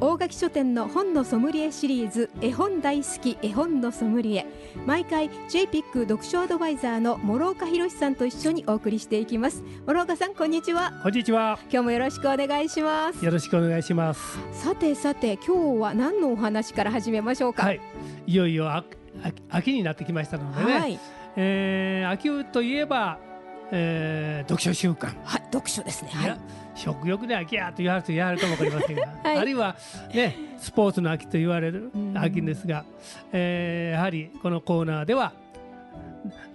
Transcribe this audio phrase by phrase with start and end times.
[0.00, 4.46] 大垣書店の本のソムリエシリーズ絵本大好き絵本のソムリエ。
[4.86, 9.62] 毎回 JPIC 読書アドバイザーの諸岡博さんと一緒にお送りしていきます。
[9.86, 10.92] 諸岡さんこんにちは。
[11.02, 11.58] こんにちは。
[11.70, 13.24] 今日もよろしくお願いします。
[13.24, 14.38] よろしくお願いします。
[14.52, 17.62] さてさて今日は何のお話から始めましょうか？
[17.64, 17.80] はい。
[18.26, 18.84] いよいよあ
[19.22, 20.98] 秋秋になってきましたのでね、はい、
[21.36, 23.18] えー秋といえば、
[23.70, 26.10] えー読書習慣はい、読書ですね。
[26.12, 26.38] はい
[26.74, 29.38] 食欲で秋やと言われると言われるかもわかりませんが、 はい。
[29.38, 29.76] あるいは
[30.14, 32.16] ねスポーツの秋と言われるうん。
[32.16, 32.84] 秋ですが、
[33.32, 35.32] えーやはりこのコーナーでは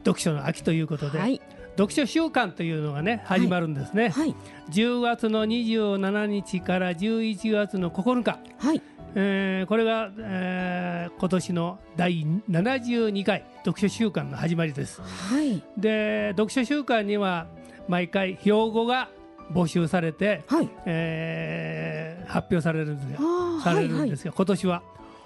[0.06, 1.42] 読書の秋ということで、はい。
[1.78, 4.34] 読書週間というのがね始まるんですね、はい。
[4.72, 8.82] 10月の27日から11月の9日、はい。
[9.16, 15.02] えーこれが、えー今年の第72回読書週間の始まりです。
[15.02, 15.62] はい。
[15.78, 17.48] で読書週間には
[17.88, 19.10] 毎回標語が
[19.52, 20.70] 募集されて、はい。
[20.86, 24.08] えー発表されるんですがあーされるはいはい。
[24.10, 24.84] んですが、今年は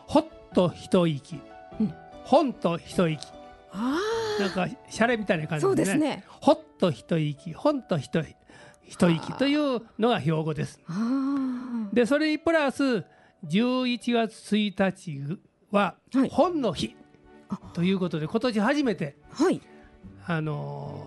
[0.08, 1.40] ほっと一息、
[1.80, 1.94] うん。
[2.24, 3.28] 本と一息。
[3.74, 3.98] あ
[4.40, 5.76] なんかシャレみたいなあ感じでね。
[5.76, 6.24] ですね。
[6.28, 8.36] ほっと一息本と一息
[8.88, 10.80] 一息というのが標語です。
[11.94, 13.04] でそれにプラス
[13.48, 15.40] 11月1日
[15.72, 16.30] ははい。
[16.30, 16.96] 本の日。
[17.50, 17.58] あ。
[17.74, 19.60] ということで今年初めて、はい。
[20.28, 21.06] あの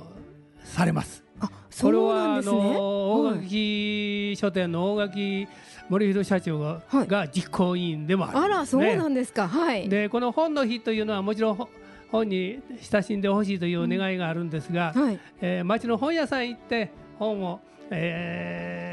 [0.64, 1.23] ーされます。
[1.40, 3.38] あそこれうはあの大はい。
[3.40, 5.48] 垣書店の大垣
[5.88, 7.06] 森弘社長が,、はい。
[7.06, 9.48] が実行委員でもあるあらそうねなんですか。
[9.48, 9.88] はい。
[9.88, 11.68] でこの本の日というのはもちろんほ
[12.12, 15.18] 本に親しんでほしいという願いがあるんですが、はい。
[15.40, 18.83] えー町の本屋さん行って本を、えー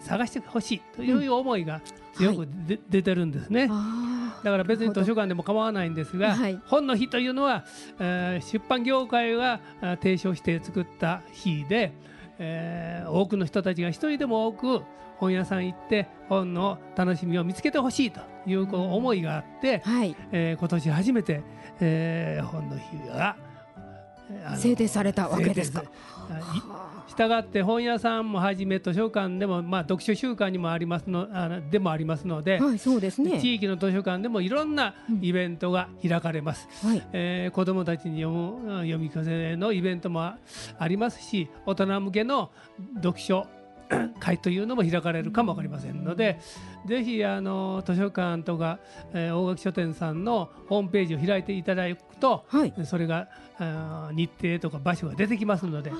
[0.00, 1.80] 探してほしいという思いが
[2.14, 3.68] 強くで、出てるんですね。
[3.70, 6.60] あだから別に図書館館でも構わないんですが、はい。
[6.66, 7.64] 本の日というのは、
[7.98, 11.92] えー出版業界があ提唱して作った日で、
[12.38, 14.82] えー多くの人たちが一人でも多く
[15.18, 20.14] 本屋さん行って本の楽しみを見つけてほしいというこう思いがあって、はい。
[20.32, 21.42] えー今年初めて、
[21.80, 23.36] えー本の日が
[24.56, 25.84] 制定されたわけですか。
[27.06, 27.28] した。
[27.28, 33.40] がって本屋さんもはじめ図書館でも、まあ、読書習慣にもありますのあのでもありますのであ、はいそうですね。
[33.40, 36.68] 地域の図書館でもいろんなうんイベントが開かれます。
[36.86, 37.02] はい。
[37.12, 40.38] えー子どもたちに読むうん読み聞かせのイベントもあ
[40.78, 42.50] ありますし大人向けの
[42.96, 43.46] 読書
[44.18, 46.38] 会というのも開かれるかも分かりませんので、
[46.86, 48.78] ぜひあの図書館とか、
[49.12, 52.74] えー大垣書店さんのホームページを開いていただくとはい。
[52.84, 53.28] それが
[54.12, 55.92] 日程とか場所が出てきますので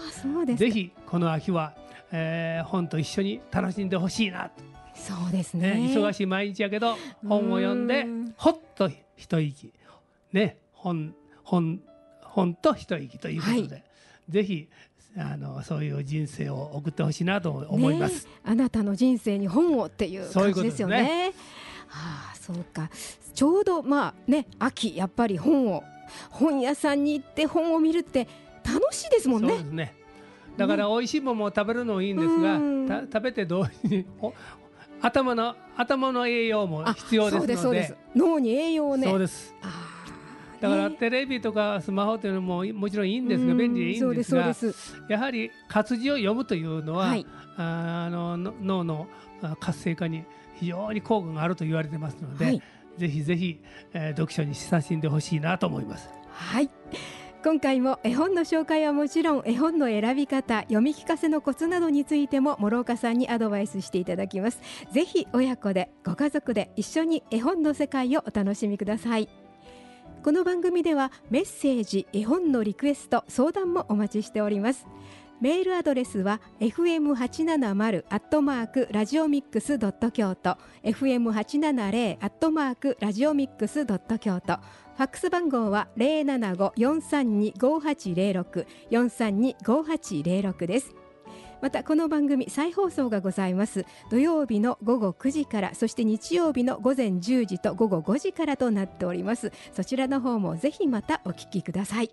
[0.56, 1.74] ぜひこの秋は、
[2.12, 4.50] えー本と一緒に楽しんでほしいな。
[4.50, 4.62] と、
[4.94, 5.74] そうですね。
[5.74, 8.34] ね忙しい毎日やけど本を読んでうん。
[8.36, 9.72] ほっと一息。
[10.32, 11.14] ね本
[11.44, 11.80] 本
[12.22, 13.84] 本と一息ということで、
[14.28, 14.68] ぜひ
[15.18, 18.26] あのそういう人生を送ってほしいなと思います。
[18.26, 21.32] ねあなたの人生に本をっていう感じですよね。
[21.88, 22.90] はあ、そうか。
[23.34, 25.84] ちょうどまあね、秋やっぱり本を
[26.30, 28.28] 本屋さんに行って本を見るって
[28.64, 29.64] 楽しいですもんねそうで。
[29.64, 29.94] すね
[30.56, 34.32] だから美味しいものも食べるのもいいんですが、う食べて同時にお
[35.02, 37.96] 頭の頭の栄養もあ必要ですのでそうです。
[38.14, 39.06] 脳に栄養をね。
[39.06, 39.85] そうですあー
[40.60, 44.54] だからねテレビとかスマホというのももちろんいいんですがうん便利でいいんですが。
[45.08, 47.26] やはり活字を読むというのは、はい
[47.58, 49.08] あのの脳の
[49.42, 50.24] あ活性化に
[50.56, 52.62] 非常に効果があると言われてますので、はい
[52.98, 53.60] ぜひぜひ、
[53.92, 56.08] えー読書に親しんでほしいなと思います。
[56.30, 56.70] はい。
[57.46, 69.28] 今回も絵本の紹介はもちろん絵本の選び方読み聞かせのコツなどについても諸岡さんにアドバイスしていただきますぜひ親子でご家族で一緒に絵本の世界をお楽しみください
[70.26, 74.84] この番組ではメッセージ絵本のリクエスト相談もお待ちしております。
[75.40, 80.58] メールアドレスは fm870 アットマークラジオミックスドット京都。
[80.82, 84.54] fm870 アットマークラジオミックスドット京都。
[84.54, 88.66] ファックス番号は零七五四三二五八零六。
[88.90, 91.05] 四三二五八零六です。
[91.62, 93.84] またこの番組再放送がございます。
[94.10, 99.52] 土曜日の午後9時からそして日曜日の午前10時と午後5時からとなっております。
[99.72, 102.10] そちらの方もぜひまたお聞きください。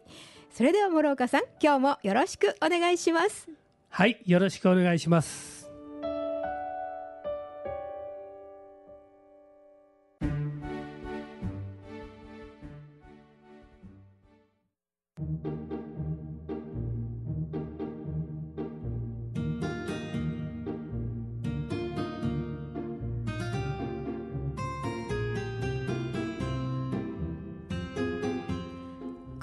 [0.52, 3.50] それでは諸岡さん今日もよろしくお願いします。
[3.90, 5.63] はい、よろしくお願いします。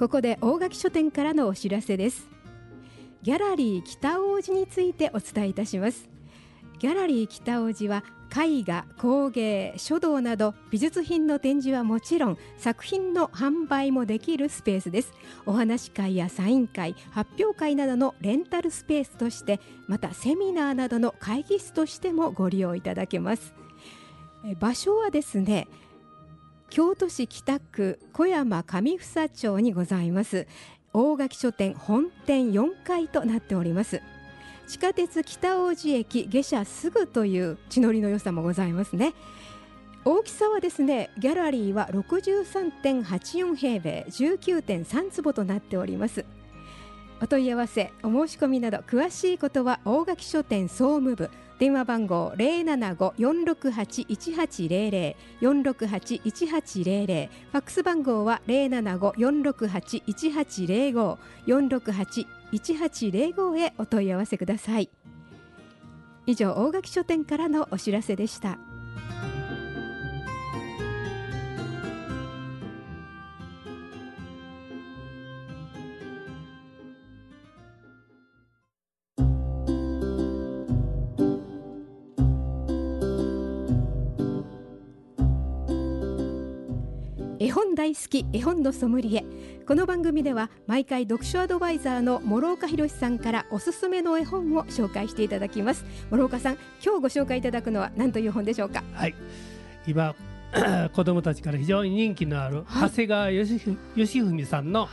[0.00, 2.26] ここで大垣書店からのお知らせです。
[3.20, 6.08] ギャラリー北王子についてお伝えいたします。
[6.78, 8.02] ギャラリー北王子は
[8.34, 15.12] 絵画工芸書道など美術品の展示はもちろん作品の販売もできるスペースです。
[15.44, 23.52] お話会やサイン会発表会などのレンタルスペースとしてまたセミナーなどの会議室としてもご利用いただけます。
[24.58, 25.68] 場所はですね
[26.70, 30.46] 京都市北区小山上房町にございます。
[30.92, 34.00] 大垣書店本店4階となっております。
[34.68, 39.14] 地下鉄北大路駅下車すぐという地のりの良さもございますね。
[40.04, 46.24] 大きさはですねギャラリーは63.84平米19.3坪となっております。
[47.20, 51.30] お問い合わせお申し込みなど詳しいことは大垣書店総務部
[51.60, 64.88] 電話番号零七五四六八一八零零四六八一八零零ファックス番号は零七五四六八一八零五四六八一八零五へお問い合わせください。
[66.24, 68.58] 以上大垣書店からのお知らせでした。
[87.50, 89.24] 絵本大好き絵本のソムリエ。
[89.66, 95.84] この番組では毎回読書アドバイザーの諸岡博さんからおすすめの絵本を紹介していただきます。
[96.12, 98.84] 諸岡さん今日ご紹介いただくのは何という本でしょうか？
[98.92, 99.16] はい。
[99.84, 100.14] 今
[100.94, 104.88] 子供たちから非常に人気のある、はい、長谷川義文さんの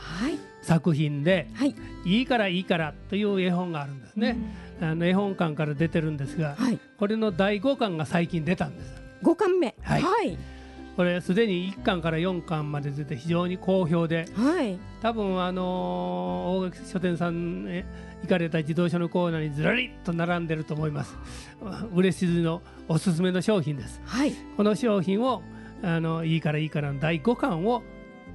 [0.62, 4.36] 作品で、はい、いいからいいからという絵本があるんですね、
[4.80, 9.00] うん、あの絵本館から出てるんですが、はい、これの第5巻が最近出たんです。
[9.22, 9.76] 5巻目。
[9.80, 10.02] はい、
[10.98, 17.84] これすでに1巻から4巻まで出て非常に好評で、はい、多分あの大垣書店さんへ
[18.22, 21.16] 行かれた自動車のコーナーにずらりと並んでると思います。
[21.94, 25.40] 嬉しいのおすすめの商品です、はい、この商品を
[25.84, 27.84] あのいいからいいからの第5巻を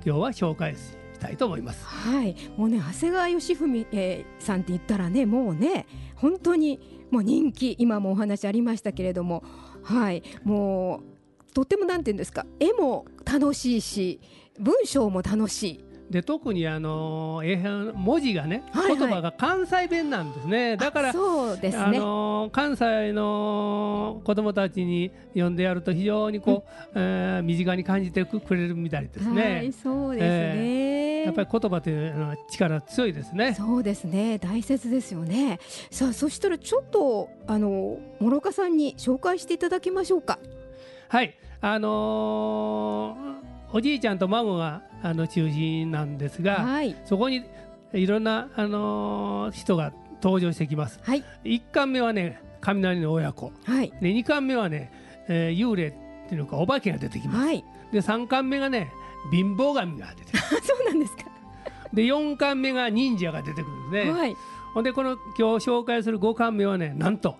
[0.06, 1.86] 今日は紹介したいと思います。
[1.86, 2.34] はい。
[2.56, 6.80] もうね長谷川義文、えー、さんって言ったらねもうね本当に
[7.12, 9.44] もう人気今もお話ありましたけれども。
[9.84, 10.24] はい。
[10.46, 11.13] もう
[11.54, 14.20] とってもなんていうんですか絵も楽しいし
[14.60, 15.94] 文章も楽しい。
[16.10, 26.66] で特にあの絵文字がね、はいはい、言葉が関西弁なんですねだからそうです、ね、あの関西の子供たちに読んでやると非常にこ
[26.96, 29.42] う、うん、えー、身近に感じてくれるみたいですね。
[29.56, 33.56] はい、そうですね、えー、やっぱり言葉というのは力強いですね。
[33.56, 35.60] そうですね大切ですよね。
[35.90, 40.38] さあそしたらちょっとあの諸岡さんに紹介していただきましょうか。
[41.14, 47.44] はいあのー、おじいちゃんと孫があの中心なんですが、はい、そこに
[47.94, 49.94] いろんな、あのー、人が
[50.24, 51.00] 登場してきます。
[51.04, 54.92] はい、1巻目はね雷の親子、はい、で2巻目はね、
[55.28, 55.92] えー、幽霊っ
[56.28, 57.46] ていうのかお化けが出てきます。
[57.46, 58.92] はい、で3巻目がね
[59.32, 60.50] 貧乏神が出てきます。
[60.66, 61.26] そうなんですか
[61.94, 64.12] で4巻目が忍者が出てくるんですね。
[64.12, 64.36] はい、
[64.74, 67.36] ほんでこの今日紹介する5巻目はねなんと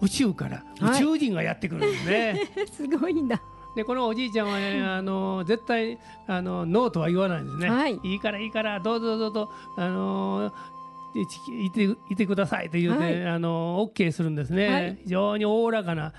[0.00, 2.40] 宇宙から宇宙人がやってくるんですね。
[2.72, 3.40] すごいんだ。
[3.74, 10.52] でこのおじいちゃんはねあの絶対あのノーとは言わないんですね、はい、いいからいいからどうぞどうぞあの
[11.14, 16.12] いていてくださいと言うて、はい、あの OK するんですね、はい、非常におおらかな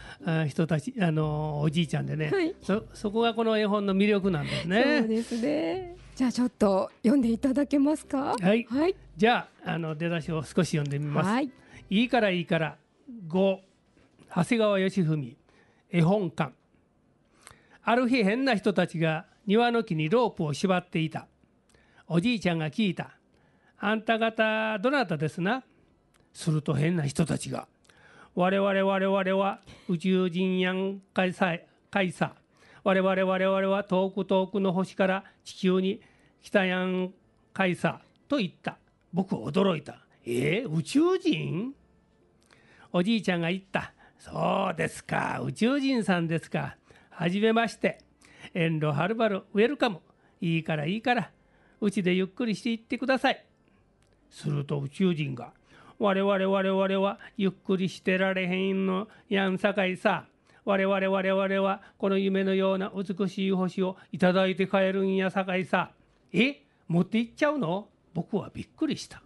[0.48, 5.00] 人たちあのおじいちゃんでね、はい、そそこがこの絵本の魅力なんですね。
[5.00, 5.96] そうですね。
[6.15, 8.36] じゃあちょっと読んでいただけますか？
[8.39, 8.65] はい。
[8.70, 11.29] はい、じゃああの出だしを少し読んでみます。
[11.29, 11.51] はい、
[11.89, 12.77] いいからいいから
[13.10, 13.60] 5
[14.36, 15.38] 長谷川義文
[15.91, 16.53] 絵本館
[17.83, 21.27] ある日変な人たちが庭の木にロープを縛っていた。
[22.07, 23.17] おじいちゃんが聞いた。
[23.77, 25.63] あんた方どなたですな？
[26.33, 27.67] すると変な人たちが。
[28.36, 31.57] 我々我々は宇宙人やんかいさ
[31.91, 32.36] かいさ。
[32.86, 36.01] 我々我々は遠く遠くの星から地球に
[36.41, 37.12] 来たやん
[37.53, 38.00] かいさ。
[38.29, 38.77] と言った。
[39.12, 40.00] 僕驚いた。
[40.25, 41.74] えー、宇宙人？
[42.95, 43.91] おじいちゃんが言った。
[44.19, 45.41] そうですか。
[45.43, 46.77] 宇宙人さんですか。
[47.09, 47.97] はじめまして。
[48.53, 50.00] 遠路はるばるウェルカム。
[50.39, 51.31] いいからいいから、
[51.81, 53.43] うちでゆっくりしていってください。
[54.29, 55.53] すると宇宙人が、
[55.97, 60.25] 我々我々はゆっくりしてられへんのやんさかいさ。
[60.63, 65.91] 我々我々はこの夢のような美しい星をいただいて帰るんやさかいさ。
[66.31, 66.62] え？
[66.88, 67.88] 持って行っちゃうの？
[68.13, 69.23] 僕はびっくりした。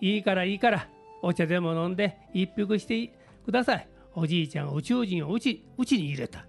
[0.00, 0.88] いいからいいから、
[1.22, 3.12] お茶でも飲んで一服して
[3.44, 3.88] ください。
[4.14, 6.46] おじいちゃんは宇宙人をうちうちに入れた。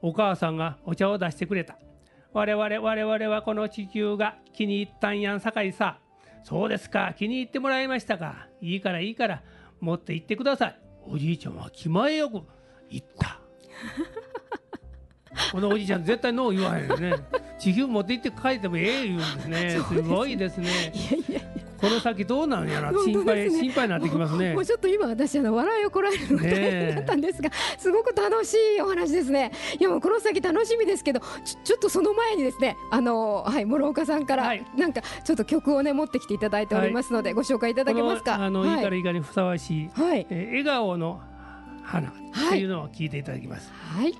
[0.00, 1.76] お母さんがお茶を出してくれた。
[2.32, 5.98] 我々我々はこの地球が気に入ったんやんさかいさ。
[6.44, 7.14] そうですか。
[7.18, 8.48] 気に入ってもらいましたか。
[8.60, 9.42] いいからいいから。
[9.80, 10.80] 持って行ってください。
[11.06, 12.42] おじいちゃんは気前よく
[12.90, 13.40] 言った。
[15.52, 17.14] このおじいちゃん絶対ノー言わへんよね。
[17.58, 19.70] 地球持って行って帰ってもええ言うんですね。
[19.70, 20.92] すごいですね。
[20.94, 21.43] いやいや
[21.88, 23.50] この先どうなんやら本心配、ね。
[23.50, 24.54] 心配になってきますね。
[24.54, 29.52] もうちょっと今私あの笑いをこらえるのが大変だったんですが、すごく楽しいお話ですね。
[29.78, 31.20] いやもうこの先楽しみですけど
[31.64, 34.64] ちょっとその前にですねあのはい諸岡さんから、はい。
[34.76, 38.34] なんかちょっと曲をね持ってきていただいておりますので、ご紹介いただけますか？
[38.34, 38.76] あの、はい。
[38.76, 40.26] い、いからいいかにふさわしい、はい。
[40.30, 41.20] えー笑顔の
[41.82, 42.12] 花っ
[42.50, 44.14] ていうのを聞いていただきます、はい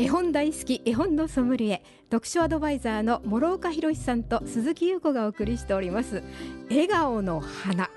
[0.00, 6.22] 絵本大好き絵本のソムリエ読書アドバイザーの諸岡博さんと鈴木優子がお送りしております。
[6.70, 7.90] 笑顔の花。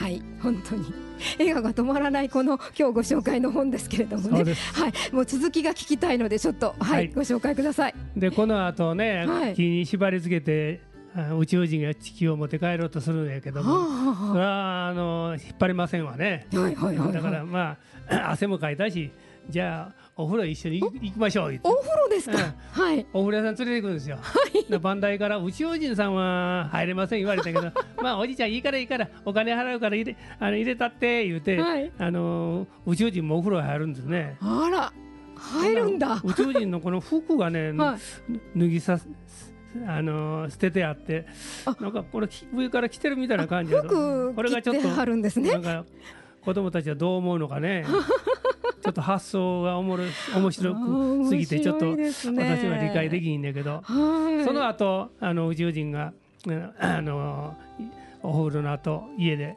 [0.00, 0.92] はい本当に。
[1.38, 4.52] 笑顔が止まらないこの今日ご紹介の本ですけれどもね。
[4.72, 7.08] はいもう続きが聞きたいのでちょっとはい、はい。
[7.14, 7.94] ご紹介ください。
[8.16, 9.54] でこの後ね、はい。
[9.54, 10.80] 木に縛り付けて
[11.14, 16.48] あ宇宙人が地球を持って帰ろうとするんやけども、はそれはあの引っ張りませんわね。
[16.52, 17.12] あはいはいはいはい。
[17.12, 17.76] だからま
[18.10, 19.12] あ 汗もかいたし
[19.48, 21.60] じゃあお風呂一緒に行行きましょう。
[21.64, 23.06] お風呂ですか、はい。
[23.12, 24.18] お風呂屋さん連れて行くんですよ。
[24.68, 27.72] で番台から宇宙人さんは入れません言われたけど。
[28.02, 31.92] まあおじいちゃんいいからいいからお金払うから入れあの入れたって言うて、はい。
[31.98, 34.36] あの宇宙人もお風呂入るんですね。
[34.40, 34.92] あら
[35.36, 36.20] 入るんだ。
[36.24, 37.96] 宇宙人のこの服がね、 は
[38.56, 38.58] い。
[38.58, 38.98] 脱ぎさ
[39.86, 41.26] あの捨ててあって
[41.66, 41.76] あ。
[41.80, 45.52] なんかこれき上から着てるみたいな感じだと服これがちょっと着てはるんですね。
[45.52, 45.84] なんか
[46.44, 47.86] 子供たちはどう思うのかね
[48.84, 50.04] ちょっと発想がおもろ
[50.36, 54.44] 面白くすぎてちょっと私は理解できひんだけど、はい。
[54.44, 56.12] その後あの宇宙人が
[56.46, 57.56] うんあの
[58.22, 59.56] お風呂の後家で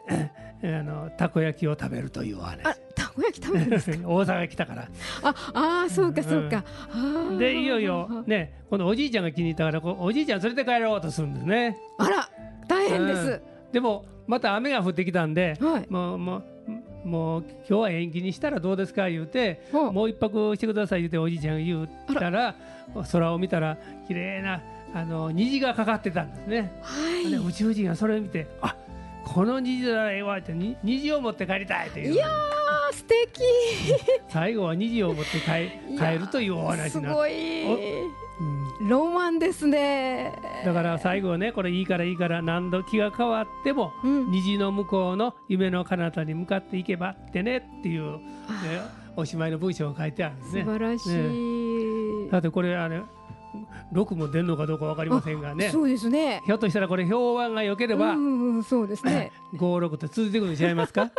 [0.63, 2.65] あのたこ焼きを食べるというお話。
[2.65, 3.97] あたこ焼き食べるんですか？
[4.07, 4.87] 大阪来たから。
[5.23, 11.77] ああーそうかそうか、あーでいよいよねこのおじいちゃんが気に入ったからこうおじいちゃん連れて帰ろうとするんですね。
[11.97, 12.29] あら
[12.69, 13.41] 大変です、
[13.73, 15.85] でもまた雨が降ってきたんで、はい。
[15.89, 16.43] もうもう
[17.07, 22.55] もう今日は延期にしたらどうですか言うてもう一泊してください言うておじいちゃんが言ったら
[23.11, 24.61] 空を見たら綺麗な
[24.93, 26.71] あの虹がかかってたんですね。
[26.81, 27.29] はい。
[27.29, 28.75] で宇宙人がそれを見てあ
[29.25, 32.13] この虹ならええわってに虹を持って帰りたいという。
[32.13, 32.29] いやー。
[32.29, 32.56] 素
[33.07, 33.41] 敵。
[34.29, 37.71] 最後は虹を持って帰帰るというお話すごい。
[38.79, 38.87] うん。
[38.87, 40.33] ロマンですね。
[40.63, 44.31] だから最後はねこれいいからいいから何度気が変わってもうん。
[44.31, 48.19] 虹の向こうの夢の彼方に向かっていけばってねっていう、ね、
[49.15, 50.63] おしまいの文章が書いてあるんです素ね。
[50.63, 53.01] 晴らしい、だってこれあれ
[53.93, 55.69] 6も出るのかどうか分かりませんがね。
[55.69, 56.43] そうですね。
[56.45, 59.31] ひょっとしたらこれ評判が良ければ、うんうんそうですね。
[59.55, 61.09] 56って続いていくんちゃいますか、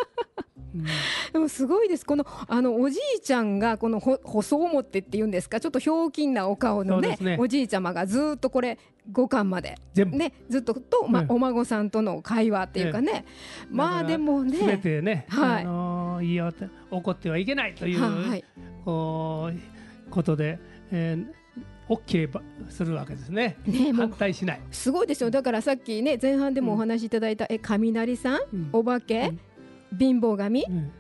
[0.75, 0.85] うん。
[1.33, 2.07] でもすごいです。
[2.07, 5.61] このあのおじいちゃんがこのほ細表っていうんですか？
[5.61, 7.37] ちょっとひょうきんなお顔のねね。
[7.41, 8.79] おじいちゃまがずっとこれ
[9.11, 9.77] 五巻まで。
[9.95, 11.33] ねずっとと、まあうん。
[11.33, 13.25] お孫さんとの会話っていうかね、
[13.71, 15.63] まあでもねてね、はい。
[15.63, 18.45] あのーいいよって怒ってはいけないという、はい
[18.85, 20.59] こうことで、
[20.91, 23.57] えー、OK ばするわけですね。
[23.67, 24.61] ね反対しない。
[24.71, 25.31] すごいですよ。
[25.31, 28.41] だからさっきね前半でもお話しいただいた、え雷さん？
[28.53, 28.69] うん。
[28.73, 29.33] お化け、
[29.97, 30.65] 貧乏神？
[30.69, 30.91] うん。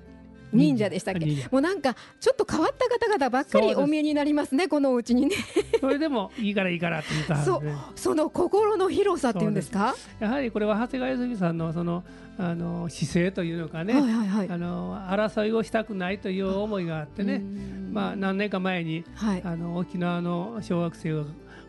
[0.50, 1.26] 忍者でしたっけ？
[1.50, 5.36] もうなんかちょっと変わった方々ばっかりお見えになりますねこのうちにね。
[5.78, 7.74] それでもいいからいいからって言ったはずね。
[7.96, 9.94] その心の広さっていうんですか？
[10.20, 12.02] やはりこれは長谷川泉さんのその
[12.38, 14.48] あの姿勢というのかね、はいはいはい。
[14.48, 17.90] あの争いをしたくないという思いがあってね、うん。
[17.92, 19.42] まあ何年か前にはい。
[19.44, 21.24] あの沖縄の小学生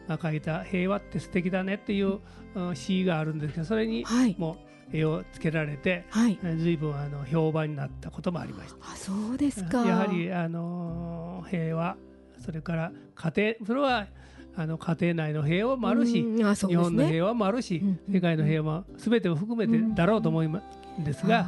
[0.07, 2.19] が書いた「平和って素敵だね」っていう
[2.55, 4.35] うん詩があるんですけどそれにはい。
[4.39, 6.39] もう絵をつけられて、はい。
[6.43, 8.91] え随分あの評判になったこともありました。
[8.91, 9.86] あそうですか。
[9.86, 11.96] やはりあの平和
[12.43, 14.08] それから家庭それは
[14.55, 20.62] あの家庭内の平和もあるし、うんあそう日本の平和もあるし、うん世界の平和全てを含めてだろうと思いま
[20.98, 21.48] すですが、あ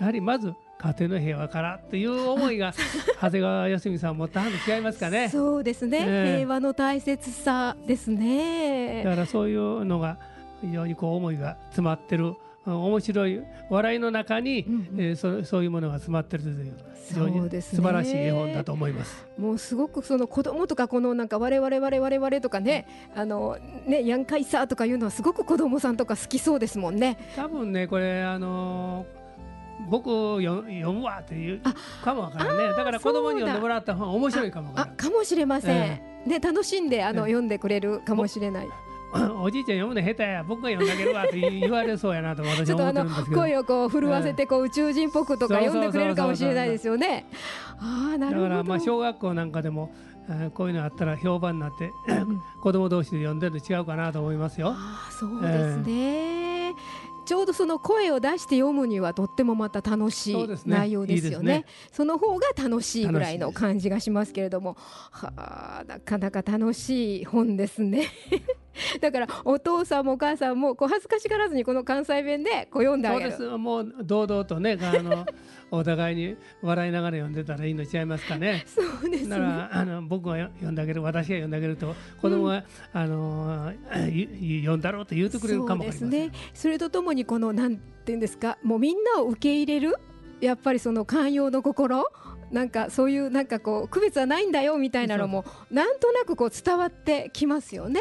[0.00, 2.72] やはりまず家庭の平和からという思いが
[3.20, 5.28] 長谷川芳美さん持ったはず違いますかーね？
[5.28, 6.36] そうですね、ええ。
[6.38, 9.02] 平和の大切さですね。
[9.04, 10.18] だからそういうのが
[10.62, 12.36] 非常にこう思いが詰まってるうん
[12.76, 15.00] 面白い笑いの中に、うんうん。
[15.00, 16.76] えーそそういうものが詰まってるという
[17.08, 19.26] 非常に素晴らしい絵本だと思います。
[19.38, 23.56] もうすごくその子供とかこのなんか我々我々我々とかねあの
[23.86, 27.18] ねヤンカイサーとかいうのはすごく子供さんとか好きそうですもんね。
[27.36, 29.18] 多分ねこれあのー
[29.88, 30.10] 僕
[30.42, 32.68] よ読むわっていうあかもわからんね。
[32.68, 36.02] だから子供に読んでもらった方が面白いかもわかもしれません、え。
[36.26, 37.32] ね楽しんであの、ええ。
[37.32, 38.68] 読んでくれるかもしれない
[39.40, 47.26] おじいちゃん読むの下手や僕が読んであげるわって言われそうやなと私は思ってるんですけど声をこう震わせてこう宇宙人っぽくとか読んでくれるかもしれないですよね。
[47.78, 48.48] ああなだるほど。
[48.50, 49.92] からまあ小学校なんかでも
[50.54, 51.90] こういうのあったら評判になって
[52.62, 54.68] 子供同士で読んでるの違うかなと思いますよ。
[54.70, 56.74] ああそうですね。
[57.24, 61.56] ちょうどその声を出して読むにはとってもまた楽しい内容ですよね。
[61.56, 64.78] いいですねその方が楽しいぐらいの感じがしますけれども、
[65.10, 68.06] はあなかなか楽しい本ですね。
[69.00, 73.30] だからお父さんもお母さんもこう恥ずかしがらずにこの関西弁でこう読んであげる。
[73.32, 74.78] そうですもう堂々とね。
[74.80, 75.26] あの
[75.70, 78.64] お互いに笑いながら読んでたらいいの違いますかね。
[78.66, 79.30] そうですね。
[79.30, 85.82] だからあの僕が読んであげる私が読んであげると子供が、あの読んだろうと言うてくれるかも。
[85.84, 86.30] そうですね。
[86.54, 89.96] それとともにこのなんていうんですか、もうみんなを受け入れる
[90.40, 92.04] やっぱりその寛容の心。
[92.50, 98.00] なんかそういうなんかこう区別はないんだよみたいなのもなんとなくこう伝わってきますよね。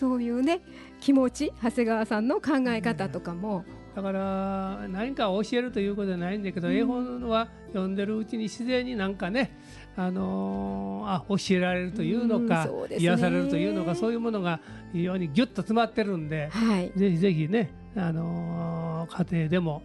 [0.00, 0.62] そういうね
[0.98, 3.64] 気持ち長谷川さんの考え方とかも、
[3.94, 6.74] だから何か教えるということじゃないんだけど、うん。
[6.74, 9.58] 絵本は読んでるうちに自然になんかね、
[9.96, 12.96] あのーあ教えられるというのか、うんそうね。
[12.98, 14.60] 癒されるというのかそういうものが
[14.92, 16.92] 非常にギュッと詰まってるんで、はい。
[16.96, 19.82] ぜひぜひね、あのー家庭でも、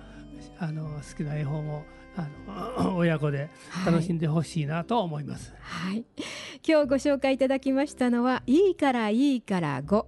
[0.60, 1.84] あのー好きな絵本を
[2.16, 3.50] あの親子で
[3.86, 5.54] 楽しんでほしいなと思います。
[5.60, 6.06] はい、
[6.68, 10.06] 今日ご紹介いただきましたのは「いいからいいから5」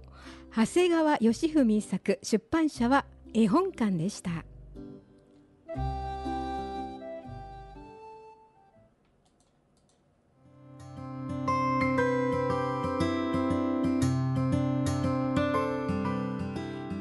[0.50, 4.44] 長谷川義文作出版社は絵本館でした。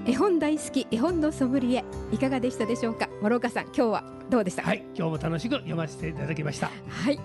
[0.07, 1.83] 絵本大好き絵本のソムリエ
[2.13, 3.09] いかがでしたでしょうか？
[3.21, 4.61] 諸岡さん今日はどうでした？
[4.61, 6.71] かはい、今日も楽しく読ませていただきました。
[6.87, 7.19] はい。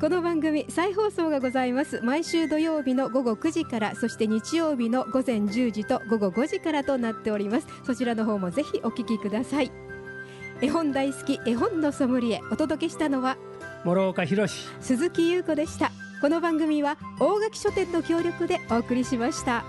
[0.00, 2.00] この番組再放送がございます。
[2.02, 7.68] 毎週土曜日の午後9時からそして日曜日の午前10時と午後5時からとなっております。
[7.84, 9.70] そちらの方もぜひお聞きください。
[10.60, 13.36] 絵本大好き絵本のソムリエお届けしたのは
[13.84, 14.66] 諸岡博史。
[14.80, 15.92] 鈴木優子でした。
[16.20, 19.64] この番組は大垣書店の協力でお送りしました